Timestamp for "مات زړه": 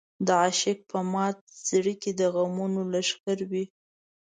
1.13-1.93